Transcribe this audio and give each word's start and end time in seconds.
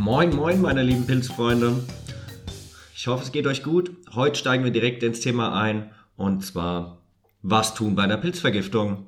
Moin, 0.00 0.30
moin, 0.32 0.60
meine 0.60 0.84
lieben 0.84 1.06
Pilzfreunde. 1.06 1.82
Ich 2.94 3.08
hoffe, 3.08 3.24
es 3.24 3.32
geht 3.32 3.48
euch 3.48 3.64
gut. 3.64 3.90
Heute 4.14 4.38
steigen 4.38 4.62
wir 4.62 4.70
direkt 4.70 5.02
ins 5.02 5.18
Thema 5.18 5.60
ein 5.60 5.90
und 6.16 6.44
zwar, 6.44 7.02
was 7.42 7.74
tun 7.74 7.96
bei 7.96 8.04
einer 8.04 8.16
Pilzvergiftung? 8.16 9.06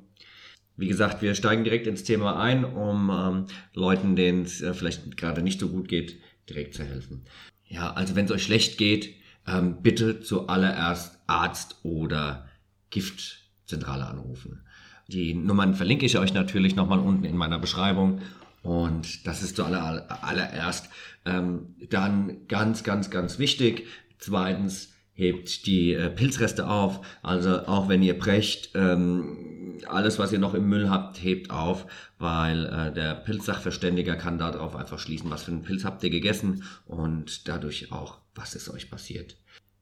Wie 0.75 0.89
gesagt, 0.89 1.21
wir 1.21 1.33
steigen 1.33 1.63
direkt 1.63 1.87
ins 1.87 2.03
Thema 2.03 2.37
ein, 2.41 2.65
um 2.65 3.09
ähm, 3.09 3.45
Leuten, 3.73 4.17
denen 4.17 4.41
es 4.41 4.61
äh, 4.61 4.73
vielleicht 4.73 5.15
gerade 5.15 5.41
nicht 5.41 5.61
so 5.61 5.69
gut 5.69 5.87
geht, 5.87 6.19
direkt 6.49 6.73
zu 6.73 6.83
helfen. 6.83 7.23
Ja, 7.65 7.93
also 7.93 8.17
wenn 8.17 8.25
es 8.25 8.31
euch 8.31 8.43
schlecht 8.43 8.77
geht, 8.77 9.15
ähm, 9.47 9.81
bitte 9.81 10.19
zuallererst 10.19 11.21
Arzt 11.25 11.77
oder 11.83 12.49
Giftzentrale 12.89 14.07
anrufen. 14.07 14.65
Die 15.07 15.35
Nummern 15.35 15.73
verlinke 15.73 16.05
ich 16.05 16.17
euch 16.17 16.33
natürlich 16.33 16.75
nochmal 16.75 16.99
unten 16.99 17.23
in 17.23 17.37
meiner 17.37 17.59
Beschreibung. 17.59 18.19
Und 18.61 19.25
das 19.25 19.41
ist 19.41 19.55
zuallererst 19.55 20.89
ähm, 21.25 21.75
dann 21.89 22.47
ganz, 22.47 22.83
ganz, 22.83 23.09
ganz 23.09 23.39
wichtig. 23.39 23.87
Zweitens, 24.19 24.91
hebt 25.13 25.67
die 25.67 25.93
äh, 25.93 26.09
Pilzreste 26.09 26.67
auf. 26.67 27.01
Also 27.21 27.67
auch 27.67 27.89
wenn 27.89 28.01
ihr 28.01 28.17
brecht, 28.17 28.71
ähm, 28.75 29.77
alles, 29.87 30.19
was 30.19 30.31
ihr 30.31 30.39
noch 30.39 30.53
im 30.53 30.67
Müll 30.67 30.89
habt, 30.89 31.21
hebt 31.23 31.51
auf, 31.51 31.85
weil 32.17 32.65
äh, 32.65 32.93
der 32.93 33.15
Pilzsachverständiger 33.15 34.15
kann 34.15 34.37
darauf 34.37 34.75
einfach 34.75 34.99
schließen, 34.99 35.29
was 35.29 35.43
für 35.43 35.51
einen 35.51 35.63
Pilz 35.63 35.85
habt 35.85 36.03
ihr 36.03 36.09
gegessen 36.09 36.63
und 36.85 37.47
dadurch 37.47 37.91
auch, 37.91 38.19
was 38.35 38.55
ist 38.55 38.69
euch 38.69 38.89
passiert. 38.89 39.37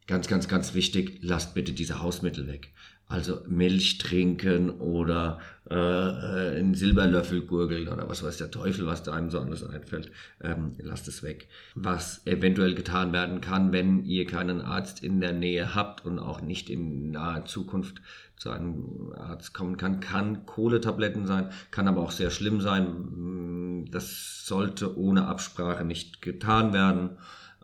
Ganz, 0.08 0.28
ganz, 0.28 0.48
ganz 0.48 0.74
wichtig, 0.74 1.20
lasst 1.22 1.54
bitte 1.54 1.72
diese 1.72 2.02
Hausmittel 2.02 2.48
weg. 2.48 2.74
Also 3.10 3.42
Milch 3.48 3.98
trinken 3.98 4.70
oder 4.70 5.40
äh, 5.68 5.74
einen 5.74 6.76
Silberlöffel 6.76 7.42
gurgeln 7.42 7.88
oder 7.88 8.08
was 8.08 8.22
weiß 8.22 8.38
der 8.38 8.52
Teufel, 8.52 8.86
was 8.86 9.02
da 9.02 9.14
einem 9.14 9.32
so 9.32 9.40
alles 9.40 9.64
einfällt. 9.64 10.12
Ähm, 10.42 10.76
lasst 10.78 11.08
es 11.08 11.24
weg. 11.24 11.48
Was 11.74 12.22
eventuell 12.28 12.76
getan 12.76 13.12
werden 13.12 13.42
kann, 13.42 13.72
wenn 13.72 14.06
ihr 14.06 14.28
keinen 14.28 14.62
Arzt 14.62 15.04
in 15.04 15.22
der 15.22 15.34
Nähe 15.34 15.74
habt 15.74 16.06
und 16.06 16.20
auch 16.20 16.42
nicht 16.42 16.70
in 16.70 17.10
naher 17.10 17.46
Zukunft 17.46 18.00
zu 18.36 18.52
einem 18.52 19.12
Arzt 19.18 19.56
kommen 19.56 19.78
kann, 19.78 20.02
kann 20.02 20.46
Kohletabletten 20.46 21.26
sein, 21.26 21.50
kann 21.72 21.88
aber 21.88 22.02
auch 22.02 22.12
sehr 22.12 22.30
schlimm 22.30 22.62
sein. 22.62 23.88
Das 23.92 24.46
sollte 24.46 24.96
ohne 25.00 25.26
Absprache 25.26 25.84
nicht 25.84 26.22
getan 26.22 26.74
werden. 26.74 27.18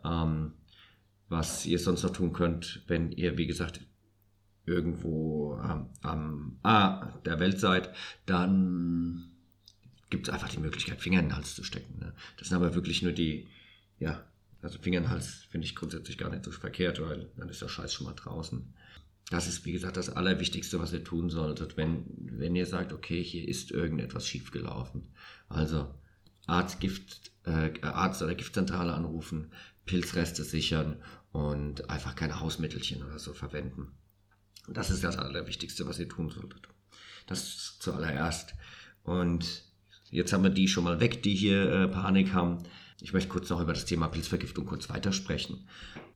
Ähm, 0.04 0.54
was 1.28 1.66
ihr 1.66 1.78
sonst 1.78 2.02
noch 2.02 2.10
tun 2.10 2.32
könnt, 2.32 2.82
wenn 2.88 3.12
ihr, 3.12 3.38
wie 3.38 3.46
gesagt, 3.46 3.80
irgendwo 4.66 5.58
ähm, 5.62 5.86
am 6.02 6.58
A 6.62 7.06
der 7.24 7.40
Welt 7.40 7.60
seid, 7.60 7.94
dann 8.26 9.30
gibt 10.10 10.28
es 10.28 10.34
einfach 10.34 10.48
die 10.48 10.60
Möglichkeit, 10.60 11.00
Finger 11.00 11.20
in 11.20 11.26
den 11.26 11.36
Hals 11.36 11.54
zu 11.54 11.64
stecken. 11.64 11.98
Ne? 11.98 12.12
Das 12.36 12.48
sind 12.48 12.56
aber 12.56 12.74
wirklich 12.74 13.02
nur 13.02 13.12
die, 13.12 13.48
ja, 13.98 14.24
also 14.62 14.78
Finger 14.78 14.98
in 14.98 15.04
den 15.04 15.10
Hals 15.10 15.46
finde 15.50 15.66
ich 15.66 15.76
grundsätzlich 15.76 16.18
gar 16.18 16.30
nicht 16.30 16.44
so 16.44 16.50
verkehrt, 16.50 17.00
weil 17.00 17.30
dann 17.36 17.48
ist 17.48 17.62
der 17.62 17.68
Scheiß 17.68 17.92
schon 17.92 18.06
mal 18.06 18.14
draußen. 18.14 18.74
Das 19.30 19.48
ist, 19.48 19.64
wie 19.64 19.72
gesagt, 19.72 19.96
das 19.96 20.10
Allerwichtigste, 20.10 20.78
was 20.78 20.92
ihr 20.92 21.02
tun 21.02 21.30
solltet, 21.30 21.76
wenn, 21.76 22.04
wenn 22.16 22.54
ihr 22.54 22.66
sagt, 22.66 22.92
okay, 22.92 23.22
hier 23.22 23.46
ist 23.46 23.72
irgendetwas 23.72 24.28
schiefgelaufen. 24.28 25.08
Also 25.48 25.92
Arzt, 26.46 26.78
Gift, 26.78 27.32
äh, 27.44 27.72
Arzt 27.82 28.22
oder 28.22 28.36
Giftzentrale 28.36 28.94
anrufen, 28.94 29.50
Pilzreste 29.84 30.44
sichern 30.44 31.02
und 31.32 31.90
einfach 31.90 32.14
keine 32.14 32.38
Hausmittelchen 32.40 33.02
oder 33.02 33.18
so 33.18 33.34
verwenden. 33.34 33.92
Das 34.68 34.90
ist 34.90 35.04
das 35.04 35.18
Allerwichtigste, 35.18 35.86
was 35.86 35.98
ihr 35.98 36.08
tun 36.08 36.30
solltet. 36.30 36.68
Das 37.26 37.78
zuallererst. 37.78 38.54
Und 39.02 39.64
jetzt 40.10 40.32
haben 40.32 40.42
wir 40.42 40.50
die 40.50 40.68
schon 40.68 40.84
mal 40.84 41.00
weg, 41.00 41.22
die 41.22 41.34
hier 41.34 41.70
äh, 41.70 41.88
Panik 41.88 42.32
haben. 42.32 42.62
Ich 43.00 43.12
möchte 43.12 43.28
kurz 43.28 43.48
noch 43.50 43.60
über 43.60 43.72
das 43.72 43.84
Thema 43.84 44.08
Pilzvergiftung 44.08 44.66
kurz 44.66 44.88
weitersprechen. 44.88 45.68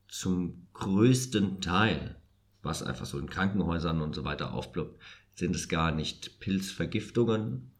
Zum 0.07 0.67
größten 0.73 1.61
Teil, 1.61 2.15
was 2.61 2.83
einfach 2.83 3.05
so 3.05 3.17
in 3.19 3.29
Krankenhäusern 3.29 4.01
und 4.01 4.15
so 4.15 4.23
weiter 4.25 4.53
aufploppt, 4.53 5.01
sind 5.35 5.55
es 5.55 5.69
gar 5.69 5.91
nicht 5.91 6.39
Pilzvergiftungen, 6.39 7.71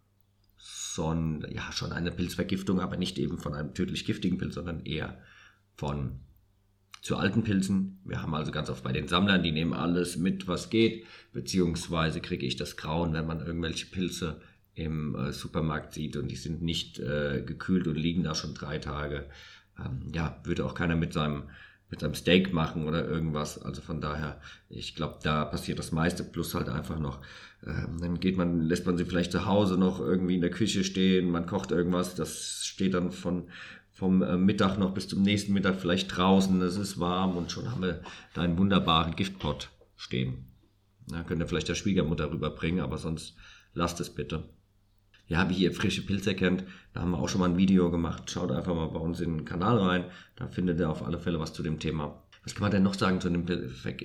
sondern 0.58 1.52
ja 1.52 1.72
schon 1.72 1.92
eine 1.92 2.12
Pilzvergiftung, 2.12 2.80
aber 2.80 2.98
nicht 2.98 3.18
eben 3.18 3.38
von 3.38 3.54
einem 3.54 3.74
tödlich 3.74 4.06
giftigen 4.06 4.38
Pilz, 4.38 4.56
sondern 4.56 4.86
eher 4.86 5.20
von 5.76 6.20
zu 7.02 7.18
alten 7.18 7.44
Pilzen. 7.44 8.00
Wir 8.06 8.22
haben 8.22 8.34
also 8.34 8.52
ganz 8.52 8.70
oft 8.70 8.84
bei 8.84 8.92
den 8.92 9.08
Sammlern, 9.08 9.44
die 9.44 9.52
nehmen 9.52 9.74
alles 9.74 10.18
mit, 10.18 10.48
was 10.48 10.70
geht, 10.70 11.06
beziehungsweise 11.34 12.22
kriege 12.22 12.46
ich 12.46 12.56
das 12.56 12.78
Grauen, 12.78 13.14
wenn 13.14 13.26
man 13.26 13.46
irgendwelche 13.46 13.88
Pilze 13.88 14.40
im 14.76 15.16
äh, 15.16 15.34
Supermarkt 15.34 15.94
sieht 15.94 16.16
und 16.16 16.30
die 16.30 16.36
sind 16.36 16.62
nicht 16.62 17.00
äh, 17.00 17.44
gekühlt 17.46 17.88
und 17.88 17.96
liegen 17.96 18.24
da 18.24 18.36
schon 18.36 18.54
drei 18.54 18.78
Tage. 18.78 19.26
Ähm, 19.80 20.12
ja, 20.14 20.40
würde 20.44 20.66
auch 20.66 20.76
keiner 20.76 20.96
mit 20.96 21.14
seinem 21.14 21.44
mit 21.92 22.00
seinem 22.00 22.16
Steak 22.16 22.54
machen 22.54 22.88
oder 22.88 23.06
irgendwas. 23.06 23.62
Also 23.62 23.82
von 23.82 24.00
daher, 24.00 24.40
ich 24.70 24.96
glaube, 24.96 25.20
da 25.24 25.44
passiert 25.44 25.78
das 25.78 25.92
meiste, 25.92 26.24
plus 26.24 26.56
halt 26.56 26.70
einfach 26.70 27.00
noch, 27.00 27.20
ähm, 27.68 27.98
dann 28.00 28.20
geht 28.20 28.38
man, 28.38 28.62
lässt 28.62 28.86
man 28.86 28.98
sie 28.98 29.06
vielleicht 29.06 29.34
zu 29.34 29.46
Hause 29.46 29.78
noch 29.78 30.00
irgendwie 30.00 30.36
in 30.36 30.42
der 30.42 30.50
Küche 30.50 30.84
stehen, 30.84 31.30
man 31.30 31.46
kocht 31.46 31.72
irgendwas, 31.72 32.16
das 32.16 32.66
steht 32.66 32.94
dann 32.94 33.12
von 33.12 33.50
vom 33.92 34.22
äh, 34.22 34.38
Mittag 34.38 34.78
noch 34.78 34.94
bis 34.94 35.08
zum 35.08 35.22
nächsten 35.22 35.54
Mittag 35.54 35.80
vielleicht 35.80 36.16
draußen, 36.16 36.62
es 36.62 36.78
ist 36.78 37.00
warm 37.00 37.38
und 37.38 37.52
schon 37.52 37.70
haben 37.70 37.82
wir 37.82 38.02
da 38.34 38.42
einen 38.42 38.58
wunderbaren 38.58 39.16
Giftpot 39.16 39.70
stehen. 39.96 40.46
Ja, 41.12 41.24
könnt 41.24 41.42
ihr 41.42 41.48
vielleicht 41.48 41.70
der 41.70 41.76
Schwiegermutter 41.76 42.32
rüberbringen, 42.32 42.82
aber 42.82 42.98
sonst 42.98 43.36
lasst 43.74 44.00
es 44.00 44.10
bitte. 44.10 44.50
Ja, 45.28 45.50
wie 45.50 45.56
ihr 45.56 45.74
frische 45.74 46.06
Pilze 46.06 46.36
kennt, 46.36 46.64
da 46.94 47.02
haben 47.02 47.12
wir 47.12 47.20
auch 47.20 47.30
schon 47.30 47.40
mal 47.40 47.50
ein 47.50 47.58
Video 47.58 47.90
gemacht. 47.90 48.30
Schaut 48.30 48.52
einfach 48.52 48.76
mal 48.76 48.88
bei 48.88 49.00
uns 49.00 49.22
in 49.22 49.38
den 49.38 49.46
Kanal 49.46 49.78
rein, 49.78 50.06
da 50.36 50.48
findet 50.48 50.80
ihr 50.80 50.90
auf 50.90 51.06
alle 51.06 51.20
Fälle 51.20 51.40
was 51.40 51.54
zu 51.54 51.64
dem 51.64 51.80
Thema. 51.80 52.24
Was 52.44 52.56
kann 52.56 52.64
man 52.64 52.72
denn 52.72 52.84
noch 52.84 52.96
sagen 52.96 53.22
zu 53.22 53.30
dem 53.30 53.46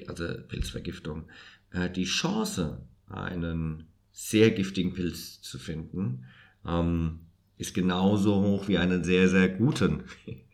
also 0.09 0.25
Pilzvergiftung? 0.49 1.25
Äh, 1.71 1.91
die 1.91 2.05
Chance, 2.05 2.87
einen 3.09 3.87
sehr 4.13 4.51
giftigen 4.51 4.95
Pilz 4.95 5.41
zu 5.43 5.59
finden, 5.59 6.25
ähm, 6.67 7.26
ist 7.59 7.75
genauso 7.75 8.43
hoch 8.43 8.69
wie 8.69 8.79
einen 8.79 9.05
sehr, 9.05 9.29
sehr 9.29 9.49
guten. 9.49 10.05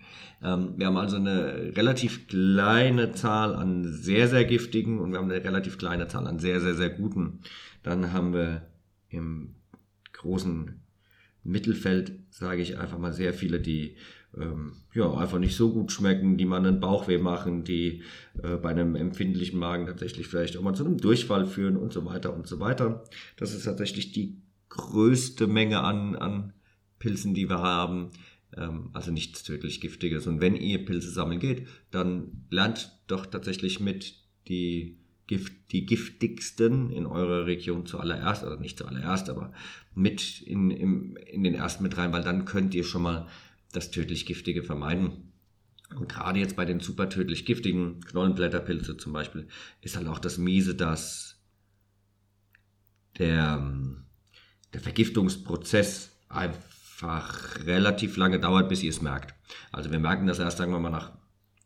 Ähm, 0.45 0.75
wir 0.77 0.87
haben 0.87 0.97
also 0.97 1.19
eine 1.19 1.73
relativ 1.77 2.27
kleine 2.27 3.13
Zahl 3.13 3.55
an 3.55 3.85
sehr, 3.85 4.27
sehr 4.27 4.45
giftigen 4.45 4.99
und 4.99 5.13
wir 5.13 5.19
haben 5.19 5.31
eine 5.31 5.45
relativ 5.45 5.79
kleine 5.79 6.09
Zahl 6.09 6.27
an 6.27 6.41
sehr, 6.41 6.61
sehr, 6.61 6.75
sehr 6.75 6.91
guten. 6.91 7.43
Dann 7.85 8.13
haben 8.13 8.33
wir 8.33 8.67
im 9.09 9.55
großen 10.13 10.81
Mittelfeld, 11.45 12.13
sage 12.31 12.63
ich 12.63 12.79
einfach 12.79 12.99
mal, 12.99 13.13
sehr 13.13 13.35
viele, 13.35 13.61
die 13.61 13.97
ähm, 14.37 14.73
ja 14.95 15.13
einfach 15.13 15.39
nicht 15.39 15.57
so 15.57 15.73
gut 15.73 15.93
schmecken, 15.93 16.37
die 16.37 16.45
man 16.45 16.65
einen 16.65 16.81
Bauchweh 16.81 17.19
machen, 17.19 17.65
die 17.65 18.03
äh, 18.43 18.57
bei 18.57 18.71
einem 18.71 18.97
empfindlichen 18.97 19.59
Magen 19.59 19.87
tatsächlich 19.87 20.27
vielleicht 20.27 20.57
auch 20.57 20.63
mal 20.63 20.75
zu 20.75 20.85
einem 20.85 20.99
Durchfall 20.99 21.47
führen 21.47 21.77
und 21.77 21.93
so 21.93 22.05
weiter 22.05 22.35
und 22.35 22.47
so 22.47 22.61
weiter. 22.61 23.05
Das 23.37 23.55
ist 23.55 23.65
tatsächlich 23.65 24.13
die 24.13 24.41
größte 24.71 25.47
Menge 25.47 25.81
an, 25.81 26.17
an 26.17 26.53
Pilzen, 27.03 27.35
die 27.35 27.51
wir 27.51 27.59
haben. 27.59 28.11
Ähm, 28.57 28.91
also 28.93 29.11
nichts 29.11 29.43
tödlich 29.43 29.81
Giftiges. 29.81 30.27
Und 30.29 30.41
wenn 30.41 30.55
ihr 30.55 30.85
Pilze 30.85 31.11
sammeln 31.11 31.41
geht, 31.41 31.67
dann 31.91 32.45
lernt 32.49 32.97
doch 33.09 33.27
tatsächlich 33.27 33.81
mit 33.81 34.15
die 34.47 34.99
Gift, 35.27 35.73
die 35.73 35.85
giftigsten 35.85 36.91
in 36.91 37.07
eurer 37.07 37.47
Region 37.47 37.87
zuallererst, 37.87 38.45
oder 38.45 38.59
nicht 38.59 38.79
zuallererst, 38.79 39.31
aber 39.31 39.53
mit 39.95 40.43
in, 40.43 40.71
in, 40.71 41.17
in 41.17 41.43
den 41.43 41.55
ersten 41.55 41.83
mit 41.83 41.97
rein, 41.97 42.13
weil 42.13 42.23
dann 42.23 42.45
könnt 42.45 42.75
ihr 42.75 42.85
schon 42.85 43.03
mal 43.03 43.27
das 43.73 43.91
tödlich 43.91 44.25
Giftige 44.27 44.63
vermeiden. 44.63 45.33
Und 45.97 46.09
gerade 46.09 46.39
jetzt 46.39 46.57
bei 46.57 46.65
den 46.65 46.81
super 46.81 47.09
tödlich 47.09 47.45
giftigen 47.45 48.01
Knollenblätterpilze 48.01 48.97
zum 48.97 49.13
Beispiel 49.13 49.49
ist 49.81 49.97
halt 49.97 50.07
auch 50.07 50.19
das 50.19 50.39
Miese, 50.39 50.75
dass 50.75 51.37
der, 53.19 53.75
der 54.73 54.81
Vergiftungsprozess 54.81 56.17
einfach 57.03 57.67
relativ 57.67 58.17
lange 58.17 58.39
dauert, 58.39 58.69
bis 58.69 58.83
ihr 58.83 58.91
es 58.91 59.03
merkt. 59.03 59.35
Also 59.71 59.91
wir 59.91 59.99
merken 59.99 60.27
das 60.27 60.39
erst, 60.39 60.59
sagen 60.59 60.73
wir 60.73 60.79
mal, 60.79 60.91
nach 60.91 61.13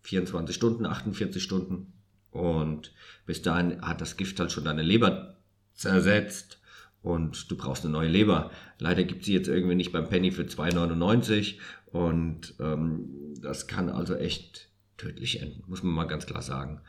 24 0.02 0.54
Stunden, 0.54 0.86
48 0.86 1.42
Stunden. 1.42 1.92
Und 2.30 2.92
bis 3.26 3.42
dahin 3.42 3.80
hat 3.82 4.00
das 4.00 4.16
Gift 4.16 4.38
halt 4.40 4.52
schon 4.52 4.64
deine 4.64 4.82
Leber 4.82 5.36
zersetzt 5.74 6.60
und 7.02 7.50
du 7.50 7.56
brauchst 7.56 7.84
eine 7.84 7.92
neue 7.92 8.08
Leber. 8.08 8.50
Leider 8.78 9.04
gibt 9.04 9.24
sie 9.24 9.32
jetzt 9.32 9.48
irgendwie 9.48 9.74
nicht 9.74 9.92
beim 9.92 10.08
Penny 10.08 10.30
für 10.30 10.42
2,99 10.42 11.56
und 11.86 12.54
ähm, 12.60 13.34
das 13.40 13.66
kann 13.66 13.88
also 13.88 14.14
echt 14.14 14.68
tödlich 14.96 15.40
enden, 15.40 15.62
muss 15.66 15.82
man 15.82 15.94
mal 15.94 16.04
ganz 16.04 16.26
klar 16.26 16.42
sagen. 16.42 16.80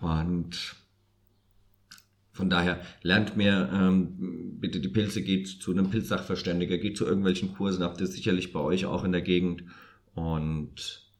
Und 0.00 0.76
von 2.36 2.50
daher 2.50 2.80
lernt 3.02 3.36
mehr 3.36 3.70
ähm, 3.72 4.58
bitte 4.60 4.78
die 4.78 4.88
Pilze, 4.88 5.22
geht 5.22 5.48
zu 5.48 5.70
einem 5.70 5.88
Pilzsachverständiger, 5.88 6.76
geht 6.76 6.98
zu 6.98 7.06
irgendwelchen 7.06 7.54
Kursen, 7.54 7.82
habt 7.82 8.00
ihr 8.00 8.06
sicherlich 8.06 8.52
bei 8.52 8.60
euch 8.60 8.84
auch 8.84 9.04
in 9.04 9.12
der 9.12 9.22
Gegend. 9.22 9.64
Und 10.14 11.10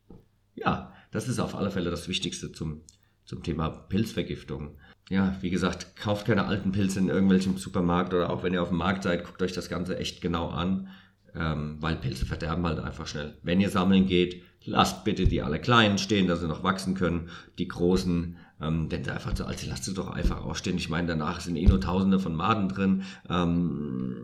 ja, 0.55 0.93
das 1.11 1.27
ist 1.27 1.39
auf 1.39 1.55
alle 1.55 1.71
Fälle 1.71 1.91
das 1.91 2.09
Wichtigste 2.09 2.53
zum, 2.53 2.83
zum 3.25 3.43
Thema 3.43 3.71
Pilzvergiftung. 3.71 4.77
Ja, 5.09 5.37
wie 5.41 5.51
gesagt, 5.51 5.97
kauft 5.97 6.27
keine 6.27 6.47
alten 6.47 6.73
Pilze 6.73 6.99
in 6.99 7.09
irgendwelchem 7.09 7.57
Supermarkt 7.57 8.13
oder 8.13 8.29
auch 8.29 8.43
wenn 8.43 8.53
ihr 8.53 8.63
auf 8.63 8.69
dem 8.69 8.79
Markt 8.79 9.05
seid, 9.05 9.25
guckt 9.25 9.41
euch 9.41 9.53
das 9.53 9.71
Ganze 9.71 9.99
echt 9.99 10.21
genau 10.21 10.49
an, 10.49 10.89
ähm, 11.35 11.77
weil 11.81 11.97
Pilze 11.97 12.27
verderben 12.27 12.67
halt 12.67 12.79
einfach 12.79 13.07
schnell. 13.07 13.39
Wenn 13.43 13.61
ihr 13.61 13.71
sammeln 13.71 14.07
geht, 14.07 14.43
lasst 14.65 15.05
bitte 15.05 15.27
die 15.27 15.41
alle 15.41 15.61
kleinen 15.61 15.97
stehen, 15.97 16.27
dass 16.27 16.41
sie 16.41 16.49
noch 16.49 16.63
wachsen 16.63 16.95
können. 16.95 17.31
Die 17.59 17.69
großen, 17.69 18.37
ähm, 18.61 18.89
denn 18.89 19.09
einfach 19.09 19.35
zu 19.35 19.47
alt, 19.47 19.65
lasst 19.67 19.85
sie 19.85 19.95
doch 19.95 20.09
einfach 20.09 20.43
ausstehen. 20.43 20.77
Ich 20.77 20.89
meine, 20.89 21.09
danach 21.09 21.41
sind 21.41 21.57
eh 21.57 21.67
nur 21.67 21.81
tausende 21.81 22.19
von 22.19 22.35
Maden 22.35 22.69
drin. 22.69 23.03
Ähm, 23.29 24.17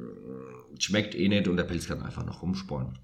schmeckt 0.78 1.14
eh 1.14 1.28
nicht 1.28 1.48
und 1.48 1.56
der 1.56 1.64
Pilz 1.64 1.86
kann 1.86 2.02
einfach 2.02 2.24
noch 2.24 2.42
rumsporen. 2.42 2.98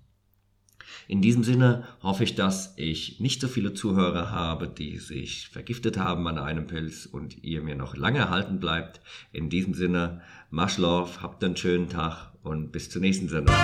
In 1.06 1.22
diesem 1.22 1.44
Sinne 1.44 1.84
hoffe 2.02 2.24
ich, 2.24 2.34
dass 2.34 2.74
ich 2.76 3.20
nicht 3.20 3.40
so 3.40 3.48
viele 3.48 3.74
Zuhörer 3.74 4.30
habe, 4.30 4.68
die 4.68 4.98
sich 4.98 5.48
vergiftet 5.48 5.98
haben 5.98 6.26
an 6.28 6.38
einem 6.38 6.66
Pilz 6.66 7.06
und 7.06 7.42
ihr 7.42 7.62
mir 7.62 7.76
noch 7.76 7.96
lange 7.96 8.18
erhalten 8.18 8.60
bleibt. 8.60 9.00
In 9.32 9.48
diesem 9.48 9.74
Sinne, 9.74 10.22
Much 10.50 10.78
Love, 10.78 11.22
habt 11.22 11.42
einen 11.44 11.56
schönen 11.56 11.88
Tag 11.88 12.32
und 12.42 12.72
bis 12.72 12.90
zur 12.90 13.00
nächsten 13.00 13.28
Sendung. 13.28 13.56